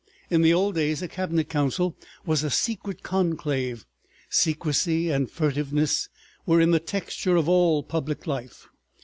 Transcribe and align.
In 0.31 0.41
the 0.41 0.51
old 0.51 0.73
days 0.73 1.03
a 1.03 1.07
cabinet 1.07 1.47
council 1.47 1.95
was 2.25 2.43
a 2.43 2.49
secret 2.49 3.03
conclave, 3.03 3.85
secrecy 4.31 5.11
and 5.11 5.29
furtiveness 5.29 6.09
were 6.47 6.59
in 6.59 6.71
the 6.71 6.79
texture 6.79 7.35
of 7.35 7.47
all 7.47 7.83
public 7.83 8.25
life. 8.25 8.67